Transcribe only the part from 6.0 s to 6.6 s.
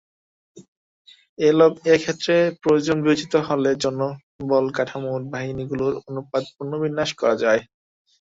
অনুপাত